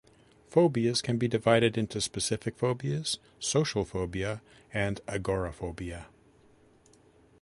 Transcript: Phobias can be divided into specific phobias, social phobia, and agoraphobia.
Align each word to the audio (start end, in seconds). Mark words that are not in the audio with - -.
Phobias 0.49 0.99
can 0.99 1.19
be 1.19 1.27
divided 1.27 1.77
into 1.77 2.01
specific 2.01 2.57
phobias, 2.57 3.19
social 3.39 3.85
phobia, 3.85 4.41
and 4.73 4.99
agoraphobia. 5.07 6.07